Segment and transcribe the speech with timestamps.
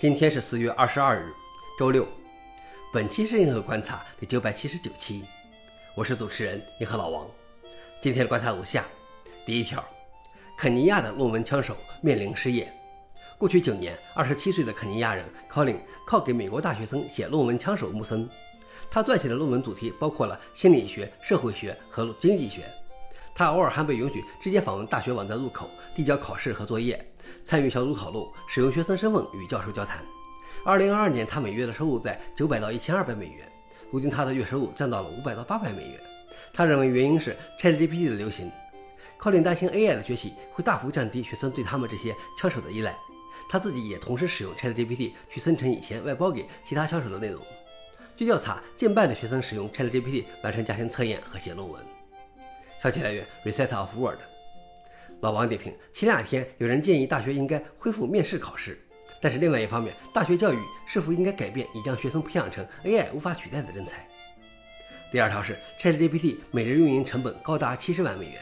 [0.00, 1.30] 今天是四月二十二日，
[1.78, 2.08] 周六。
[2.90, 5.22] 本期是银河观察第九百七十九期，
[5.94, 7.26] 我是主持人银河老王。
[8.00, 8.86] 今天的观察如下：
[9.44, 9.84] 第一条，
[10.56, 12.72] 肯尼亚的论文枪手面临失业。
[13.36, 18.26] 过去九年，二十七岁的肯尼亚人 Colin 靠给美国大学生写论文枪手穆森。
[18.90, 22.64] 他撰写的论文主题包括了心理学、社会学和经济学。
[23.40, 27.02] 他偶尔还被允许直接访问大学网站入口，递交考试和作业。
[27.42, 30.04] 参与小组讨论，使用学生身份与教授交谈。
[30.62, 33.50] 二零二二年，他每月的收入在九百到一千二百美元。
[33.90, 35.98] 如今，他的月收入降到了五百到八百美元。
[36.52, 38.52] 他认为原因是 ChatGPT 的流行。
[39.16, 42.94] 靠林担心 AI 的崛起会大幅降低学生对他们这些枪手的依赖。
[43.48, 47.42] 他自己也同时使用 ChatGPT 去生成以前外包给其他枪手的内容。
[48.18, 51.82] 据调查，近半的学生使用 ChatGPT 完成家庭测验和写论文。
[52.82, 54.20] 消息来源：Reset of World。
[55.20, 58.80] 老王点评：前两天有人建议大学应该恢复面试考试，
[59.20, 64.08] 但是另外一方面，大学教育是否应该改变，以将学生培养成 AI 无法取代的人才？
[65.12, 68.40] 第二条是 ChatGPT 每日运营成本高达七十万美元。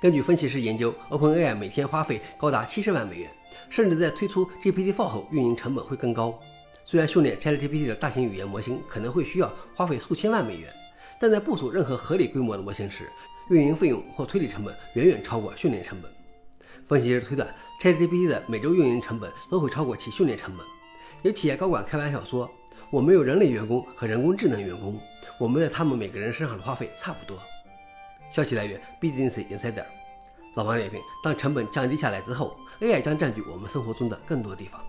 [0.00, 3.30] 根据分析师研究，OpenAI 每天花费高达七十万美元，
[3.68, 6.40] 甚至在推出 GPT-4 后，运营成本会更高。
[6.86, 10.72] 虽然训练 ChatGPT 的大型语言模型可能会需要花费数千万美元，
[11.18, 13.10] 但在部署任何合理规模的模型时，
[13.48, 16.10] 运营费用或推理成本远远超过训练成本。
[16.86, 17.48] 分析师推断
[17.80, 20.66] ，ChatGPT 的每周运营成本都会超过其训练成本。
[21.22, 22.48] 有企业高管开玩笑说
[22.90, 25.00] ：“我们有人类员工和人工智能员工，
[25.38, 27.38] 我们在他们每个人身上的花费差不多。”
[28.30, 29.84] 消息来源：Business Insider。
[30.54, 34.80] 老王点评：当成本降低下来之后，AI 将占据我们生活中的更多地方。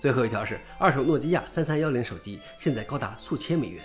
[0.00, 3.82] 最后一条是，二手诺基亚三三幺零手机现在高达数千美元。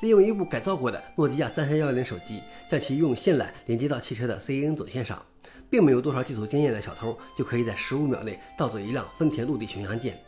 [0.00, 5.22] 利用一部改造过的诺基亚三三幺零手机，将其用线缆连接到汽车的 CAN 总线上，
[5.68, 10.18] 并没有多少技术经验的小偷就可以在十五秒内盗走一辆丰田陆地巡洋舰。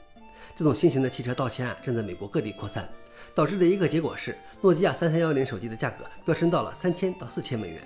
[0.55, 2.87] 这种新型的汽车盗窃案正在美国各地扩散，
[3.35, 7.81] 导致的一个结果是，诺基亚三三幺零手机的价格飙升到了三千到四千美元。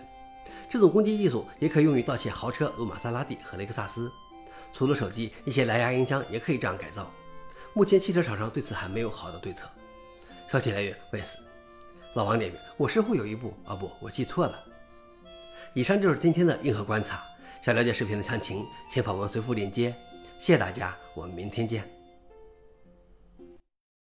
[0.69, 4.11] 这种攻击技术也可用于盗窃豪车如玛莎拉蒂和雷克萨斯。
[4.73, 7.09] 除了手机，一些蓝牙音箱也可以这样改造。
[7.73, 9.69] 目前，汽车厂商对此还没有好的对策。
[10.51, 11.46] 消息来源：Vice。
[12.17, 14.59] 老王点评：我身后有一部啊，不，我记错了。
[15.75, 17.23] 以上就是今天的硬核观察。
[17.61, 19.95] 想了解视频的详情，请访问随附链接。
[20.41, 21.96] 谢谢大家，我们明天见。